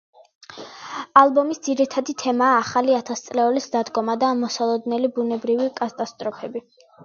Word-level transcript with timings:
ალბომის 1.21 1.61
ძირითადი 1.67 2.15
თემაა 2.23 2.57
ახალი 2.63 2.97
ათასწლეულის 3.01 3.69
დადგომა 3.77 4.19
და 4.27 4.33
მოსალოდნელი 4.43 5.15
ბუნებრივი 5.21 5.73
კატასტროფები. 5.81 6.69